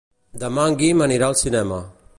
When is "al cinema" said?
1.31-1.81